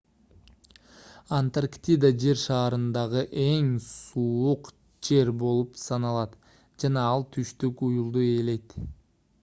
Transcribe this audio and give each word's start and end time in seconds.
антарктида 1.39 2.09
жер 2.23 2.39
шарындагы 2.43 3.21
эң 3.43 3.69
суук 3.89 4.73
жер 5.11 5.31
болуп 5.45 5.79
саналат 5.85 6.35
жана 6.85 7.07
ал 7.13 7.29
түштүк 7.37 7.87
уюлду 7.91 8.27
ээлейт 8.35 8.77